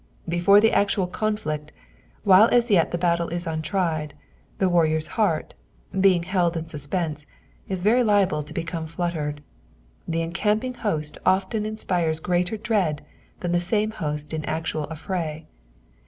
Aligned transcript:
Before 0.27 0.59
the 0.59 0.71
actual 0.71 1.05
conflict, 1.05 1.71
while 2.23 2.49
BS 2.49 2.71
yet 2.71 2.89
the 2.89 2.97
battle 2.97 3.29
is 3.29 3.45
untried, 3.45 4.15
the 4.57 4.67
warrior's 4.67 5.09
heart, 5.09 5.53
being 5.99 6.23
held 6.23 6.57
in 6.57 6.65
suspense, 6.65 7.27
is 7.69 7.83
very 7.83 8.03
liable 8.03 8.41
to 8.41 8.51
become 8.51 8.87
fluttered. 8.87 9.43
The 10.07 10.23
encamping 10.23 10.73
host 10.77 11.19
often 11.23 11.67
Inspires 11.67 12.19
greater 12.19 12.57
dread 12.57 13.05
than 13.41 13.51
the 13.51 13.59
same 13.59 13.91
host 13.91 14.33
in 14.33 14.43
actual 14.45 14.87
affray. 14.91 15.43